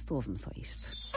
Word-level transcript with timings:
gosto, 0.00 0.14
ouve-me 0.14 0.38
só 0.38 0.50
isto. 0.56 1.10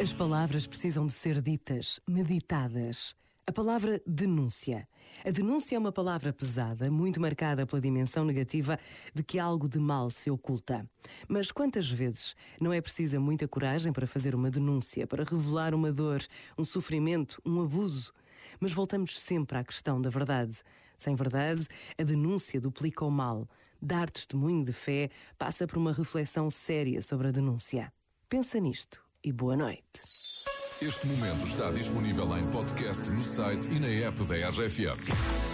As 0.00 0.12
palavras 0.12 0.66
precisam 0.66 1.06
de 1.06 1.12
ser 1.12 1.40
ditas, 1.40 2.00
meditadas. 2.06 3.14
A 3.46 3.52
palavra 3.52 4.00
denúncia. 4.06 4.88
A 5.24 5.30
denúncia 5.30 5.76
é 5.76 5.78
uma 5.78 5.92
palavra 5.92 6.32
pesada, 6.32 6.90
muito 6.90 7.20
marcada 7.20 7.66
pela 7.66 7.80
dimensão 7.80 8.24
negativa 8.24 8.78
de 9.14 9.22
que 9.22 9.38
algo 9.38 9.68
de 9.68 9.78
mal 9.78 10.08
se 10.08 10.30
oculta. 10.30 10.88
Mas 11.28 11.52
quantas 11.52 11.90
vezes 11.90 12.34
não 12.58 12.72
é 12.72 12.80
precisa 12.80 13.20
muita 13.20 13.46
coragem 13.46 13.92
para 13.92 14.06
fazer 14.06 14.34
uma 14.34 14.50
denúncia, 14.50 15.06
para 15.06 15.24
revelar 15.24 15.74
uma 15.74 15.92
dor, 15.92 16.22
um 16.56 16.64
sofrimento, 16.64 17.40
um 17.44 17.62
abuso? 17.62 18.14
Mas 18.58 18.72
voltamos 18.72 19.18
sempre 19.20 19.58
à 19.58 19.64
questão 19.64 20.00
da 20.00 20.08
verdade. 20.08 20.62
Sem 20.96 21.14
verdade, 21.14 21.66
a 21.98 22.02
denúncia 22.02 22.60
duplica 22.60 23.04
o 23.04 23.10
mal. 23.10 23.48
Dar 23.80 24.08
testemunho 24.08 24.64
de 24.64 24.72
fé 24.72 25.10
passa 25.38 25.66
por 25.66 25.78
uma 25.78 25.92
reflexão 25.92 26.50
séria 26.50 27.02
sobre 27.02 27.28
a 27.28 27.30
denúncia. 27.30 27.92
Pensa 28.28 28.58
nisto 28.58 29.00
e 29.22 29.32
boa 29.32 29.56
noite. 29.56 30.00
Este 30.82 31.06
momento 31.06 31.46
está 31.46 31.70
disponível 31.70 32.36
em 32.36 32.50
podcast 32.50 33.08
no 33.10 33.22
site 33.22 33.70
e 33.70 33.78
na 33.78 33.88
app 33.88 34.22
da 34.24 34.48
RFM. 34.48 35.53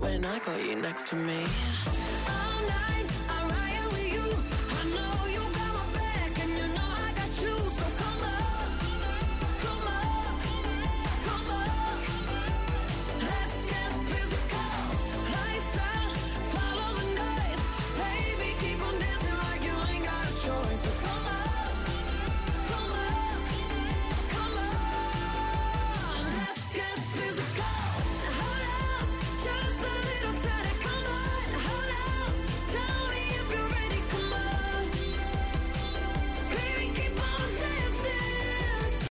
when 0.00 0.24
I 0.24 0.38
got 0.40 0.62
you 0.64 0.76
next 0.76 1.06
to 1.08 1.16
me. 1.16 1.44
All 2.28 2.68
night. 2.68 3.05